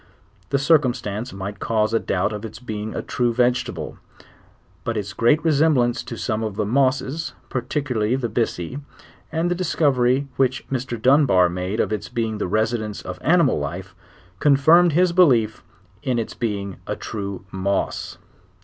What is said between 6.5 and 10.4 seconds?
the mosses, particular ly the byssi, and the discovery